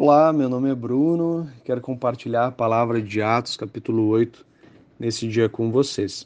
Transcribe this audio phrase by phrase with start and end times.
[0.00, 4.46] Olá, meu nome é Bruno, quero compartilhar a palavra de Atos, capítulo 8,
[4.96, 6.24] nesse dia com vocês.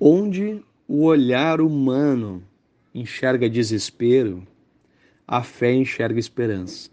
[0.00, 2.42] Onde o olhar humano
[2.94, 4.42] enxerga desespero,
[5.28, 6.88] a fé enxerga esperança.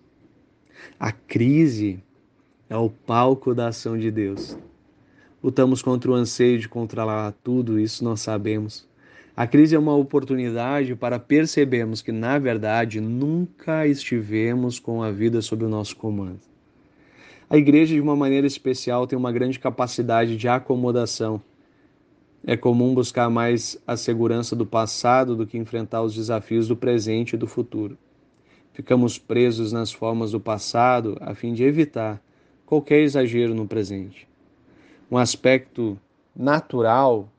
[0.99, 2.03] A crise
[2.69, 4.57] é o palco da ação de Deus.
[5.41, 8.85] Lutamos contra o anseio de controlar tudo, isso nós sabemos.
[9.35, 15.41] A crise é uma oportunidade para percebermos que, na verdade, nunca estivemos com a vida
[15.41, 16.41] sob o nosso comando.
[17.49, 21.41] A igreja, de uma maneira especial, tem uma grande capacidade de acomodação.
[22.45, 27.33] É comum buscar mais a segurança do passado do que enfrentar os desafios do presente
[27.33, 27.97] e do futuro.
[28.71, 32.21] Ficamos presos nas formas do passado a fim de evitar
[32.67, 34.27] qualquer exagero no presente.
[35.09, 35.99] Um aspecto
[36.35, 37.32] natural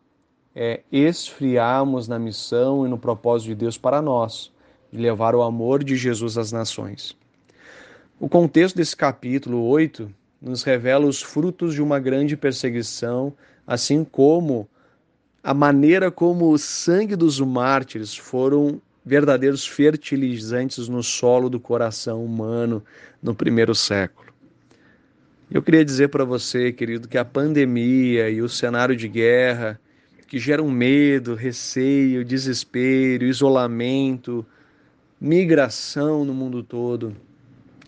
[0.54, 4.52] é, esfriarmos na missão e no propósito de Deus para nós,
[4.92, 7.16] de levar o amor de Jesus às nações.
[8.20, 10.10] O contexto desse capítulo 8
[10.40, 13.32] nos revela os frutos de uma grande perseguição,
[13.66, 14.68] assim como
[15.42, 22.82] a maneira como o sangue dos mártires foram verdadeiros fertilizantes no solo do coração humano
[23.22, 24.32] no primeiro século.
[25.50, 29.78] Eu queria dizer para você, querido, que a pandemia e o cenário de guerra
[30.26, 34.44] que geram medo, receio, desespero, isolamento,
[35.20, 37.16] migração no mundo todo.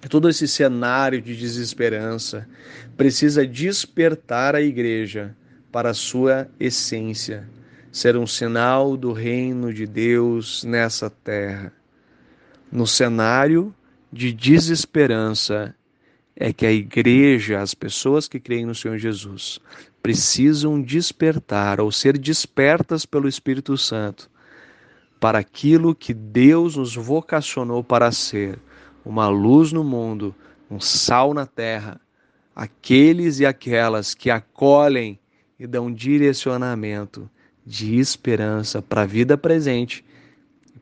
[0.09, 2.49] Todo esse cenário de desesperança
[2.97, 5.35] precisa despertar a igreja
[5.73, 7.49] para a sua essência,
[7.91, 11.73] ser um sinal do reino de Deus nessa terra.
[12.71, 13.75] No cenário
[14.13, 15.75] de desesperança
[16.37, 19.59] é que a igreja, as pessoas que creem no Senhor Jesus,
[20.03, 24.31] precisam despertar ou ser despertas pelo Espírito Santo
[25.19, 28.59] para aquilo que Deus nos vocacionou para ser,
[29.05, 30.35] uma luz no mundo,
[30.71, 32.01] um sal na terra,
[32.55, 35.19] aqueles e aquelas que acolhem
[35.59, 37.31] e dão direcionamento
[37.65, 40.05] de esperança para a vida presente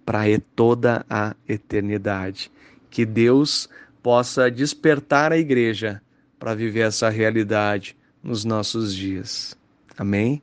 [0.05, 0.25] para
[0.55, 2.51] toda a eternidade.
[2.91, 3.69] Que Deus
[4.04, 6.03] possa despertar a igreja
[6.38, 9.56] para viver essa realidade nos nossos dias.
[9.97, 10.42] Amém?